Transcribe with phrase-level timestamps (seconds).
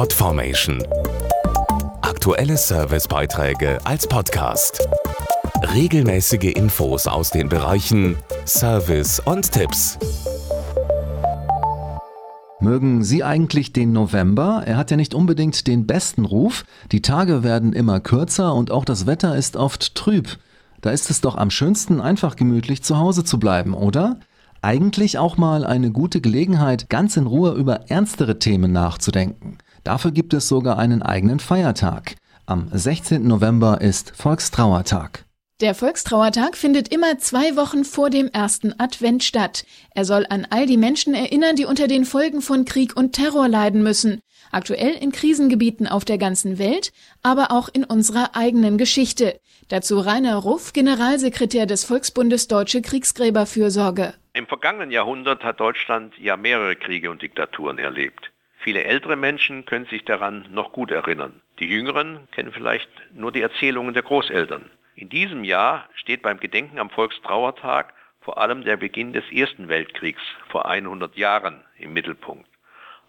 [0.00, 0.82] Podformation.
[2.00, 4.88] Aktuelle Servicebeiträge als Podcast.
[5.74, 8.16] Regelmäßige Infos aus den Bereichen
[8.46, 9.98] Service und Tipps.
[12.60, 14.62] Mögen Sie eigentlich den November?
[14.64, 16.64] Er hat ja nicht unbedingt den besten Ruf.
[16.92, 20.38] Die Tage werden immer kürzer und auch das Wetter ist oft trüb.
[20.80, 24.18] Da ist es doch am schönsten, einfach gemütlich zu Hause zu bleiben, oder?
[24.62, 29.58] Eigentlich auch mal eine gute Gelegenheit, ganz in Ruhe über ernstere Themen nachzudenken.
[29.84, 32.16] Dafür gibt es sogar einen eigenen Feiertag.
[32.46, 33.26] Am 16.
[33.26, 35.24] November ist Volkstrauertag.
[35.60, 39.66] Der Volkstrauertag findet immer zwei Wochen vor dem ersten Advent statt.
[39.94, 43.46] Er soll an all die Menschen erinnern, die unter den Folgen von Krieg und Terror
[43.46, 44.20] leiden müssen.
[44.52, 46.92] Aktuell in Krisengebieten auf der ganzen Welt,
[47.22, 49.38] aber auch in unserer eigenen Geschichte.
[49.68, 54.14] Dazu Rainer Ruff, Generalsekretär des Volksbundes Deutsche Kriegsgräberfürsorge.
[54.32, 58.32] Im vergangenen Jahrhundert hat Deutschland ja mehrere Kriege und Diktaturen erlebt.
[58.62, 61.40] Viele ältere Menschen können sich daran noch gut erinnern.
[61.58, 64.70] Die Jüngeren kennen vielleicht nur die Erzählungen der Großeltern.
[64.94, 70.22] In diesem Jahr steht beim Gedenken am Volkstrauertag vor allem der Beginn des Ersten Weltkriegs
[70.48, 72.46] vor 100 Jahren im Mittelpunkt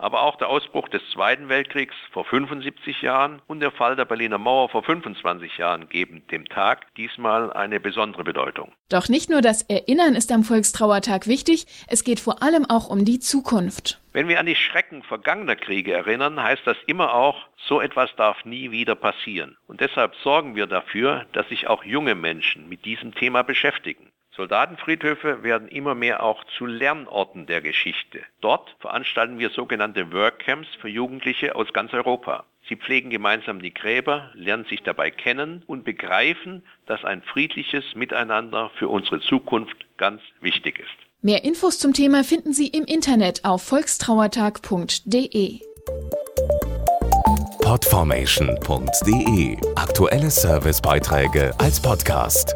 [0.02, 4.40] aber auch der Ausbruch des Zweiten Weltkriegs vor 75 Jahren und der Fall der Berliner
[4.40, 8.74] Mauer vor 25 Jahren geben dem Tag diesmal eine besondere Bedeutung.
[8.90, 13.06] Doch nicht nur das Erinnern ist am Volkstrauertag wichtig, es geht vor allem auch um
[13.06, 14.02] die Zukunft.
[14.14, 18.44] Wenn wir an die Schrecken vergangener Kriege erinnern, heißt das immer auch, so etwas darf
[18.44, 19.56] nie wieder passieren.
[19.68, 24.11] Und deshalb sorgen wir dafür, dass sich auch junge Menschen mit diesem Thema beschäftigen.
[24.36, 28.22] Soldatenfriedhöfe werden immer mehr auch zu Lernorten der Geschichte.
[28.40, 32.46] Dort veranstalten wir sogenannte Workcamps für Jugendliche aus ganz Europa.
[32.70, 38.72] Sie pflegen gemeinsam die Gräber, lernen sich dabei kennen und begreifen, dass ein friedliches Miteinander
[38.78, 40.88] für unsere Zukunft ganz wichtig ist.
[41.22, 45.60] Mehr Infos zum Thema finden Sie im Internet auf volkstrauertag.de.
[47.64, 52.56] Podformation.de Aktuelle Servicebeiträge als Podcast.